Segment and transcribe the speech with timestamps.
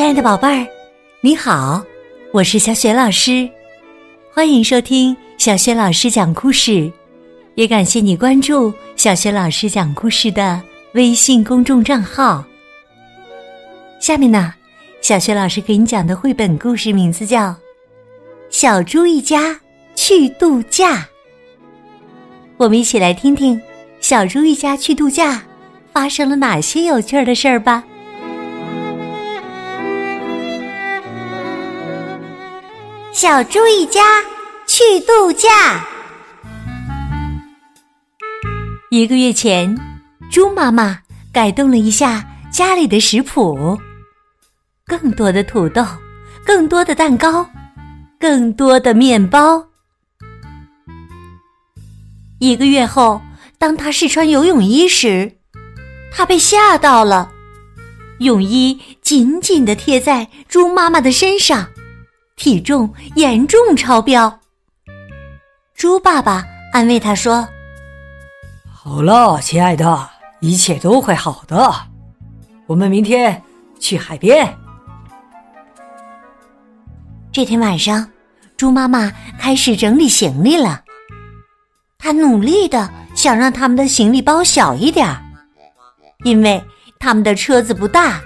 [0.00, 0.66] 亲爱的宝贝儿，
[1.20, 1.84] 你好，
[2.32, 3.46] 我是小雪老师，
[4.32, 6.90] 欢迎收听小雪老师讲故事，
[7.54, 10.58] 也感谢你关注小雪老师讲故事的
[10.94, 12.42] 微信公众账号。
[14.00, 14.54] 下面呢，
[15.02, 17.48] 小雪老师给你讲的绘本故事名字叫
[18.48, 19.60] 《小猪一家
[19.94, 20.94] 去度假》。
[22.56, 23.60] 我们一起来听听
[24.00, 25.42] 小猪一家去度假
[25.92, 27.84] 发生了哪些有趣的事儿吧。
[33.20, 34.00] 小猪一家
[34.66, 35.84] 去度假。
[38.90, 39.78] 一个月前，
[40.32, 40.98] 猪妈妈
[41.30, 43.78] 改动了一下家里的食谱，
[44.86, 45.84] 更多的土豆，
[46.46, 47.46] 更多的蛋糕，
[48.18, 49.66] 更多的面包。
[52.38, 53.20] 一个月后，
[53.58, 55.30] 当他试穿游泳衣时，
[56.10, 57.30] 他被吓到了，
[58.20, 61.69] 泳衣紧紧的贴在猪妈妈的身上。
[62.40, 64.40] 体重严重超标，
[65.74, 67.46] 猪爸爸安慰他说
[68.72, 70.08] ：“好了，亲爱的，
[70.40, 71.70] 一切都会好的。
[72.66, 73.42] 我们明天
[73.78, 74.56] 去海边。”
[77.30, 78.10] 这天晚上，
[78.56, 80.82] 猪妈妈开始整理行李了。
[81.98, 85.22] 她努力的想让他们的行李包小一点儿，
[86.24, 86.64] 因为
[86.98, 88.18] 他们的车子不大。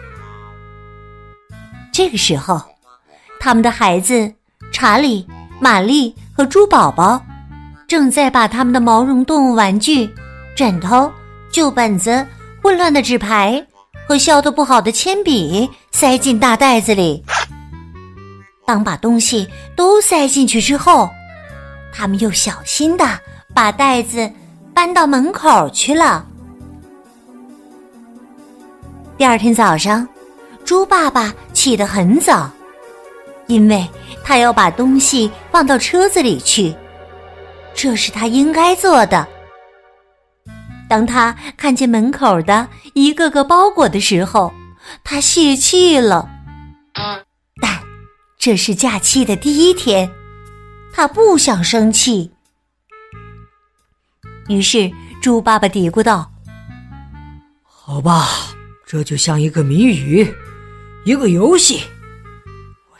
[1.92, 2.62] 这个时候。
[3.44, 4.32] 他们的孩子
[4.72, 5.28] 查理、
[5.60, 7.22] 玛丽和猪宝宝
[7.86, 10.08] 正在把他们的毛绒动物玩具、
[10.56, 11.12] 枕头、
[11.50, 12.26] 旧本子、
[12.62, 13.62] 混乱的纸牌
[14.08, 17.22] 和削的不好的铅笔塞进大袋子里。
[18.64, 21.10] 当把东西都塞进去之后，
[21.92, 23.06] 他们又小心的
[23.52, 24.32] 把袋子
[24.72, 26.24] 搬到门口去了。
[29.18, 30.08] 第二天早上，
[30.64, 32.50] 猪爸爸起得很早。
[33.46, 33.86] 因为
[34.22, 36.74] 他要把东西放到车子里去，
[37.74, 39.26] 这是他应该做的。
[40.88, 44.52] 当他看见门口的一个个包裹的时候，
[45.02, 46.30] 他泄气了。
[47.60, 47.80] 但
[48.38, 50.10] 这是假期的第一天，
[50.92, 52.30] 他不想生气。
[54.48, 54.90] 于是
[55.22, 56.30] 猪爸爸嘀咕道
[57.64, 58.28] ：“好吧，
[58.86, 60.34] 这就像一个谜语，
[61.04, 61.82] 一个游戏。”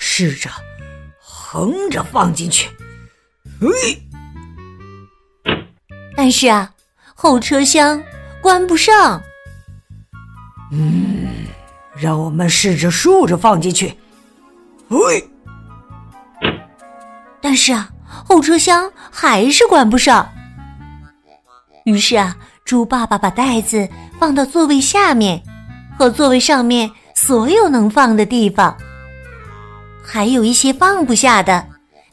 [0.06, 0.50] 试着
[1.18, 2.68] 横着放进去，
[3.58, 3.98] 嘿！
[6.14, 6.70] 但是啊，
[7.14, 8.00] 后车厢
[8.42, 9.20] 关不上。
[10.70, 11.46] 嗯，
[11.96, 13.96] 让我们试着竖着放进去，
[14.88, 15.26] 嘿！
[17.40, 20.30] 但是啊，后车厢还是关不上。
[21.86, 23.88] 于是啊，猪爸爸把袋子
[24.20, 25.42] 放到座位下面
[25.98, 28.76] 和座位上面所有能放的地方。
[30.06, 31.66] 还有一些放不下的，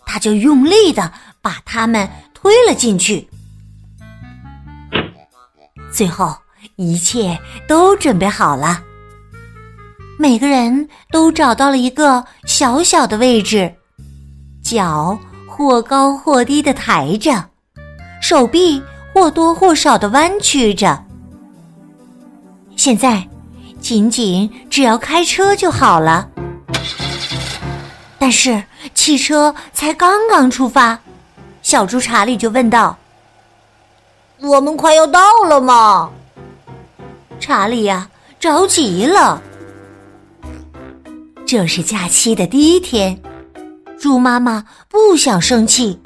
[0.06, 3.28] 他就用力的把它们推了进去。
[5.92, 6.36] 最后，
[6.78, 7.38] 一切
[7.68, 8.82] 都准备好了，
[10.18, 13.76] 每个人都找到了一个小小的位置，
[14.64, 17.50] 脚或高或低的抬着，
[18.22, 18.82] 手臂
[19.14, 21.04] 或多或少的弯曲着。
[22.78, 23.28] 现在，
[23.80, 26.30] 仅仅只要开车就好了。
[28.22, 31.00] 但是汽车才刚刚出发，
[31.64, 32.96] 小猪查理就问道
[34.38, 36.08] ：“我们快要到了吗？”
[37.42, 38.08] 查理呀，
[38.40, 39.42] 着急了。
[41.48, 43.20] 这是假期的第一天，
[44.00, 46.00] 猪妈妈不想生气。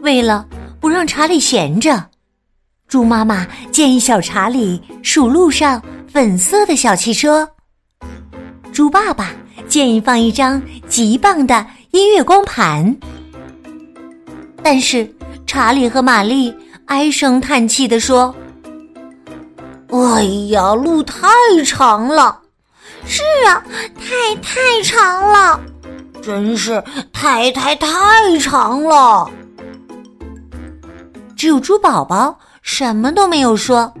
[0.00, 0.46] 为了
[0.80, 2.02] 不让查理闲着，
[2.88, 5.80] 猪妈妈建议小查理数路上
[6.10, 7.46] 粉色的小汽车。
[8.72, 9.30] 猪爸爸。
[9.70, 12.94] 建议放一张极棒的音乐光盘，
[14.64, 15.08] 但是
[15.46, 16.52] 查理和玛丽
[16.86, 18.34] 唉声叹气的说
[19.88, 21.28] ：“哎呀，路太
[21.64, 22.40] 长了，
[23.06, 23.62] 是啊，
[23.94, 25.60] 太太长了，
[26.20, 26.82] 真是
[27.12, 27.86] 太太太
[28.40, 29.30] 长了。”
[31.36, 33.94] 只有猪宝宝什么都没有说，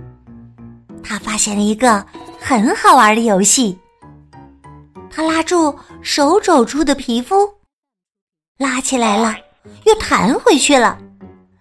[1.00, 2.04] 他发现了一个
[2.40, 3.78] 很好玩的游戏。
[5.10, 7.34] 他拉住手肘处的皮肤，
[8.58, 9.34] 拉起来了，
[9.84, 10.96] 又弹回去了，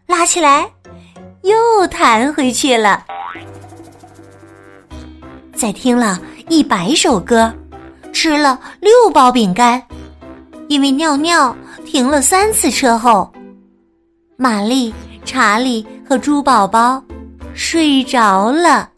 [0.05, 0.71] 拉起来，
[1.41, 3.05] 又弹回去了。
[5.53, 7.51] 在听了一百首歌，
[8.13, 9.83] 吃了六包饼干，
[10.67, 11.55] 因为尿尿
[11.85, 13.33] 停了三次车后，
[14.37, 14.93] 玛丽、
[15.25, 17.03] 查理和猪宝宝
[17.55, 18.89] 睡着了。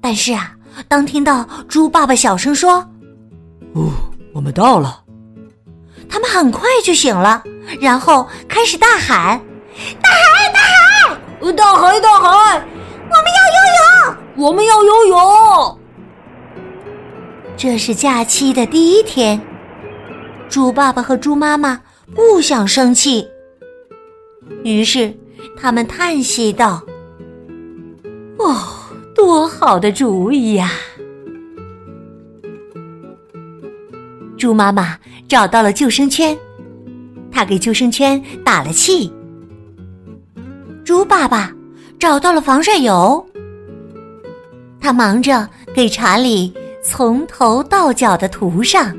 [0.00, 0.55] 但是啊。
[0.88, 2.86] 当听到猪爸爸小声说
[3.74, 3.90] ：“哦，
[4.32, 5.02] 我们到了。”
[6.08, 7.42] 他们很快就醒了，
[7.80, 9.40] 然后开始大喊
[10.00, 12.64] ：“大海，大海，大海，大海！
[13.08, 13.58] 我们要游
[14.36, 15.78] 泳，我们要游泳！”
[17.56, 19.40] 这是假期的第一天，
[20.48, 21.80] 猪爸爸和猪妈妈
[22.14, 23.26] 不想生气，
[24.62, 25.12] 于是
[25.60, 26.82] 他们叹息道
[28.38, 28.54] ：“哦，
[29.16, 30.70] 多好的主意呀！”
[34.38, 36.36] 猪妈妈找到了救生圈，
[37.32, 39.10] 她给救生圈打了气。
[40.84, 41.52] 猪爸爸
[41.98, 43.26] 找到了防晒油，
[44.78, 46.54] 他忙着给查理
[46.84, 48.96] 从头到脚的涂上。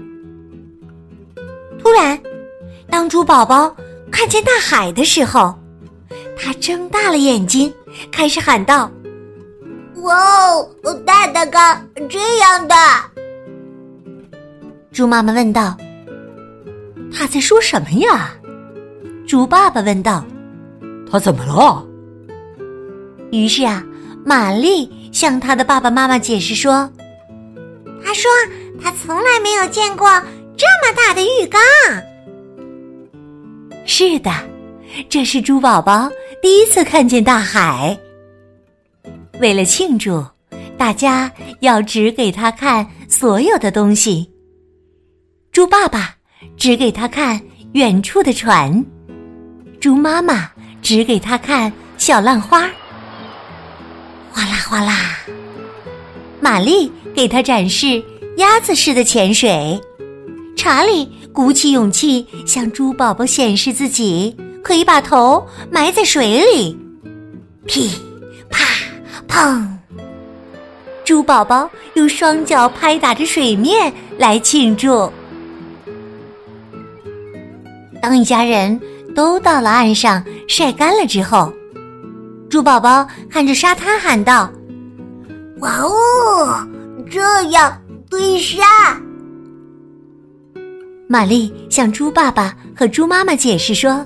[1.79, 2.19] 突然，
[2.89, 3.73] 当猪宝宝
[4.11, 5.57] 看见大海的时候，
[6.35, 7.71] 他睁大了眼睛，
[8.11, 8.91] 开始喊道
[10.03, 10.15] ：“哇
[10.83, 11.57] 哦，大大哥，
[12.07, 12.75] 这样的！”
[14.93, 15.77] 猪妈妈问道
[17.13, 18.31] ：“他在说什么呀？”
[19.27, 20.25] 猪爸爸问道
[21.11, 21.85] ：“他怎么了？”
[23.31, 23.83] 于是啊，
[24.23, 26.89] 玛丽向他的爸爸妈妈解释说
[28.03, 28.29] ：“他说
[28.81, 30.07] 他从来没有见过
[30.55, 31.61] 这么大的浴缸。”
[33.85, 34.31] 是的，
[35.09, 36.09] 这是猪宝宝
[36.41, 37.97] 第一次看见大海。
[39.39, 40.23] 为了庆祝，
[40.77, 44.29] 大家要指给他看所有的东西。
[45.51, 46.15] 猪爸爸
[46.55, 47.39] 指给他看
[47.73, 48.83] 远处的船，
[49.79, 50.49] 猪妈妈
[50.81, 52.69] 指给他看小浪花。
[54.31, 55.19] 哗啦哗啦，
[56.39, 58.03] 玛丽给他展示
[58.37, 59.79] 鸭子式的潜水，
[60.55, 66.77] 查理鼓起勇气向猪宝宝显示自己可以把头埋在水里。
[67.65, 68.06] 噼啪
[69.27, 69.67] 砰，
[71.05, 75.11] 猪宝宝用双脚拍打着水面来庆祝。
[78.01, 78.79] 当一家人
[79.15, 81.51] 都到了岸上晒干了之后，
[82.49, 84.49] 猪宝宝看着沙滩喊道
[85.59, 86.67] ：“哇哦，
[87.11, 88.99] 这样对沙！”
[91.09, 94.05] 玛丽向猪爸爸和猪妈妈解释说：“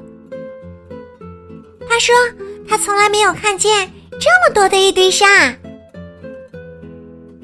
[1.89, 2.15] 他说
[2.67, 3.91] 他从来没有看见
[4.21, 5.25] 这么多的一堆沙。”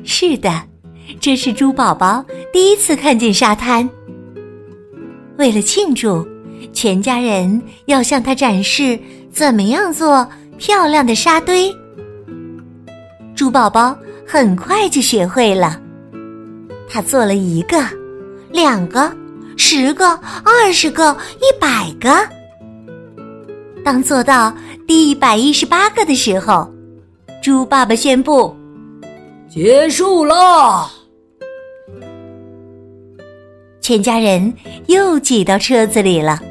[0.06, 0.64] 是的，
[1.20, 3.90] 这是猪宝宝第一次看见沙滩。
[5.38, 6.26] 为了庆祝。
[6.74, 9.00] 全家人要向他展示
[9.32, 10.28] 怎么样做
[10.58, 11.76] 漂亮的沙堆。
[13.36, 13.98] 猪宝宝
[14.28, 15.80] 很快就学会了，
[16.90, 17.84] 他做了一个、
[18.52, 19.12] 两个、
[19.56, 20.10] 十个、
[20.44, 22.28] 二十个、一百个。
[23.84, 24.56] 当做到
[24.88, 26.72] 第一百一十八个的时候，
[27.44, 28.56] 猪爸爸宣布
[29.50, 30.90] ：“结束了。”
[33.82, 34.54] 全家人
[34.88, 36.42] 又挤到车子里了。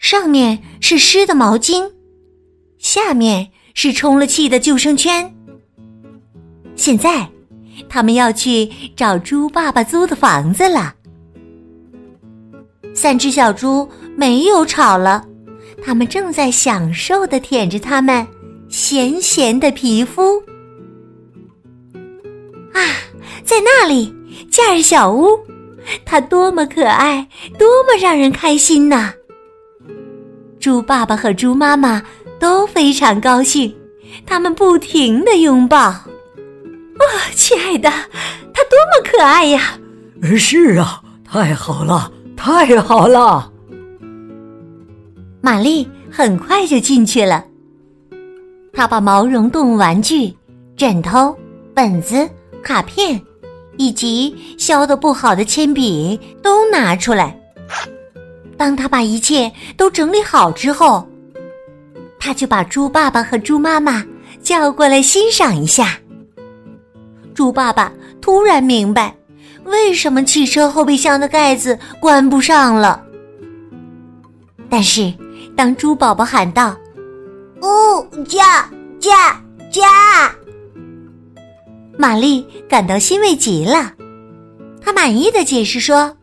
[0.00, 1.88] 上面是湿的毛巾，
[2.78, 5.32] 下面是充了气的救生圈。
[6.74, 7.28] 现在，
[7.88, 10.94] 他们要去找猪爸爸租的房子了。
[12.92, 15.24] 三只小猪没有吵了，
[15.84, 18.26] 它们正在享受的舔着它们
[18.68, 20.38] 咸咸的皮肤。
[22.72, 22.80] 啊，
[23.44, 24.14] 在那里，
[24.50, 25.38] 假日小屋，
[26.04, 27.26] 它多么可爱，
[27.58, 29.12] 多么让人开心呐！
[30.60, 32.02] 猪爸爸和猪妈妈
[32.38, 33.74] 都非常高兴，
[34.26, 35.78] 他们不停的拥抱。
[35.78, 36.04] 啊，
[37.34, 37.90] 亲爱的，
[38.52, 39.78] 他多么可爱呀！
[40.38, 43.50] 是啊，太好了，太好了。
[45.40, 47.44] 玛丽很快就进去了，
[48.72, 50.34] 她把毛绒动物玩具、
[50.76, 51.36] 枕头、
[51.74, 52.28] 本子、
[52.62, 53.20] 卡片
[53.76, 57.36] 以及削的不好的铅笔都拿出来。
[58.56, 61.08] 当他把一切都整理好之后，
[62.18, 64.04] 他就把猪爸爸和猪妈妈
[64.42, 65.98] 叫过来欣赏一下。
[67.34, 69.16] 猪爸爸突然明白，
[69.64, 73.02] 为什么汽车后备箱的盖子关不上了。
[74.68, 75.10] 但是，
[75.60, 76.74] 当猪宝宝喊道
[77.60, 78.38] ：“哦，叫
[78.98, 79.10] 叫
[79.70, 79.82] 叫！”
[81.98, 83.92] 玛丽感到欣慰极了，
[84.82, 86.16] 她满意的解释说。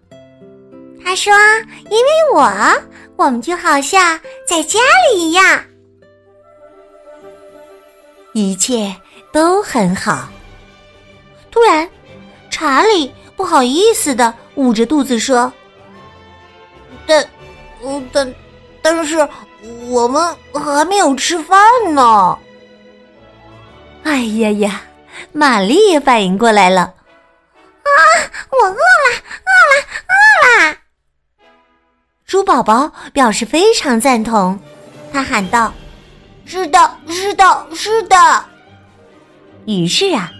[1.05, 1.31] 他说
[1.91, 2.51] ：“因为我，
[3.15, 4.79] 我们就好像在家
[5.13, 5.63] 里一样，
[8.33, 8.91] 一切
[9.31, 10.29] 都很好。”
[11.51, 11.87] 突然，
[12.49, 15.53] 查理不好意思的捂着肚子说
[17.05, 17.23] ：“但，
[18.11, 18.33] 但，
[18.89, 19.27] 但是
[19.89, 21.59] 我们还没有吃饭
[21.93, 22.37] 呢。”
[24.03, 24.81] 哎呀呀，
[25.33, 26.81] 玛丽也反应过来了。
[26.81, 27.91] 啊，
[28.49, 28.77] 我饿了，
[29.43, 30.77] 饿了，饿了！
[32.25, 34.57] 猪宝宝表示非常赞同，
[35.11, 35.73] 他喊道
[36.45, 38.45] ：“是的，是的，是的。”
[39.67, 40.31] 于是啊，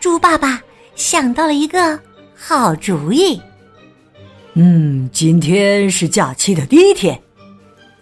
[0.00, 0.62] 猪爸爸
[0.94, 2.00] 想到了一个
[2.34, 3.38] 好主意。
[4.54, 7.22] 嗯，今天是假期的第一天，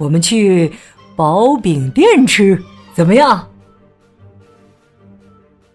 [0.01, 0.73] 我们去
[1.15, 2.59] 薄饼店吃，
[2.95, 3.47] 怎么样？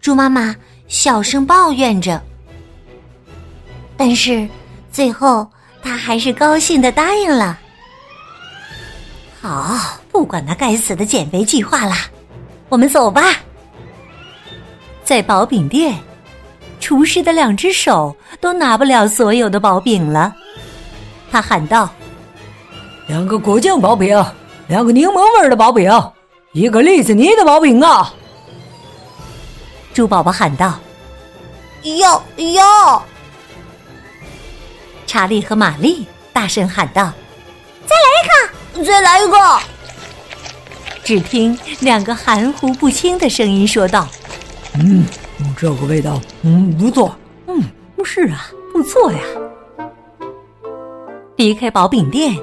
[0.01, 0.55] 猪妈妈
[0.87, 2.19] 小声抱怨着，
[3.95, 4.49] 但是
[4.91, 5.47] 最后
[5.83, 7.59] 她还是高兴的答应了。
[9.39, 11.93] 好，不管那该死的减肥计划了，
[12.67, 13.21] 我们走吧。
[15.03, 15.99] 在薄饼店，
[16.79, 20.35] 厨师的两只手都拿不了所有的薄饼了。
[21.31, 21.87] 他喊道
[23.07, 24.23] ：“两个果酱薄饼，
[24.67, 25.91] 两个柠檬味的薄饼，
[26.53, 28.13] 一个栗子泥的薄饼啊！”
[29.93, 30.79] 猪宝宝喊道
[31.99, 33.05] ：“要要！”
[35.05, 37.11] 查理和玛丽大声喊道
[37.85, 39.37] ：“再来一个，再来一个！”
[41.05, 44.07] 只听两个含糊不清的声音说道
[44.73, 45.05] ：“嗯，
[45.55, 47.15] 这个味道，嗯，不错，
[47.47, 47.61] 嗯，
[48.03, 49.19] 是啊，不错呀。”
[51.37, 52.35] 离开薄饼店，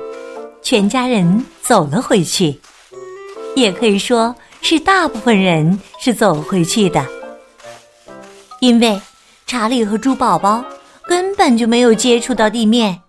[0.63, 2.59] 全家人走了回去，
[3.57, 7.05] 也可以说是大部分人是走回去的，
[8.61, 9.01] 因为
[9.47, 10.65] 查理和猪宝宝
[11.07, 13.01] 根本就没有接触到地面，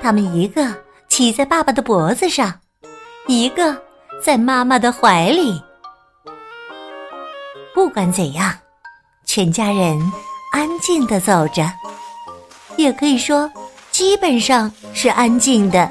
[0.00, 0.74] 他们一个
[1.08, 2.60] 骑在爸爸的脖子上，
[3.26, 3.76] 一个
[4.22, 5.62] 在妈妈的怀里。
[7.74, 8.52] 不管怎样，
[9.24, 9.96] 全家人
[10.52, 11.70] 安静的走着，
[12.76, 13.50] 也可以说。
[13.92, 15.90] 基本上是安静的，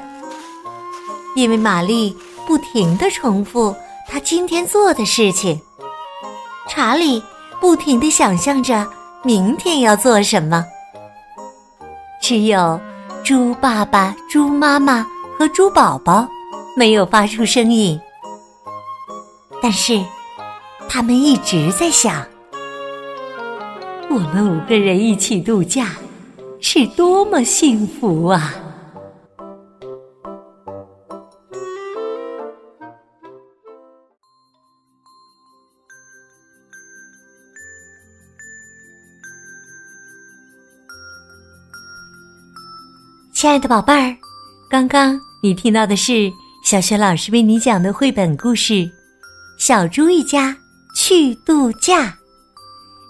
[1.34, 3.74] 因为玛丽不停的重复
[4.08, 5.60] 她今天做的事情。
[6.68, 7.22] 查理
[7.60, 8.86] 不停的想象着
[9.24, 10.64] 明天要做什么。
[12.22, 12.80] 只有
[13.24, 15.06] 猪爸爸、猪妈妈
[15.38, 16.28] 和猪宝宝
[16.76, 18.00] 没有发出声音，
[19.62, 20.00] 但是
[20.88, 22.24] 他们一直在想：
[24.08, 25.88] 我们五个人一起度假。
[26.62, 28.52] 是多么幸福啊！
[43.40, 44.14] 亲爱的宝贝儿，
[44.68, 46.30] 刚刚你听到的是
[46.62, 48.74] 小雪老师为你讲的绘本故事
[49.56, 50.54] 《小猪一家
[50.94, 52.02] 去度假》。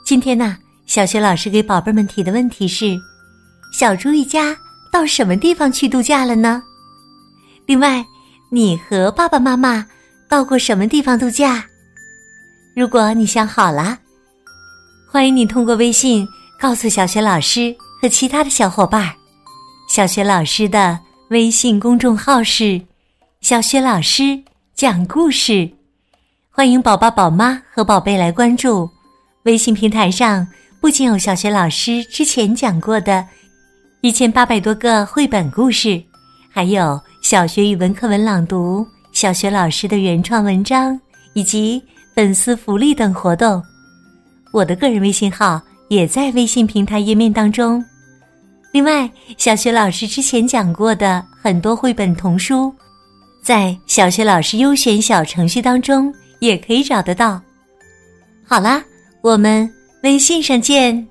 [0.05, 0.57] 今天呢，
[0.87, 2.97] 小雪老师给宝贝们提的问题是。
[3.73, 4.57] 小猪一家
[4.93, 6.63] 到什么地方去度假了呢？
[7.67, 8.07] 另外，
[8.53, 9.85] 你和爸爸妈妈
[10.29, 11.65] 到过什么地方度假？
[12.77, 13.99] 如果你想好了，
[15.11, 16.25] 欢迎你通过微信
[16.57, 19.17] 告诉小学老师和其他的小伙伴儿。
[19.91, 20.97] 小学老师的
[21.31, 22.81] 微信公众号是
[23.43, 24.41] “小学老师
[24.73, 25.69] 讲故事”，
[26.49, 28.89] 欢迎宝宝、宝妈和宝贝来关注。
[29.43, 30.47] 微信平台上
[30.81, 33.27] 不仅有小学老师之前讲过的。
[34.01, 36.01] 一千八百多个绘本故事，
[36.53, 40.97] 还有小学语文课文朗读、小学老师的原创文章
[41.35, 41.83] 以及
[42.15, 43.61] 粉丝福利等活动。
[44.53, 47.85] 我的个人微信号也在微信平台页面当中。
[48.73, 52.73] 另外，小学老师之前讲过的很多绘本童书，
[53.43, 57.41] 在小学老师优选小程序当中也可以找得到。
[58.47, 58.83] 好啦，
[59.23, 59.69] 我们
[60.05, 61.10] 微信上见。